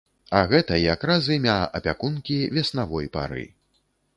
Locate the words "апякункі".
1.81-2.39